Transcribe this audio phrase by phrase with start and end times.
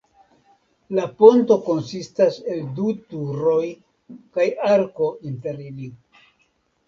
[0.99, 3.59] La ponto konsistas en du turoj
[4.39, 5.91] kaj arko inter ili.